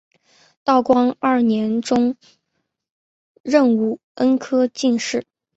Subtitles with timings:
[0.63, 2.15] 道光二年中
[3.43, 5.27] 壬午恩科进士。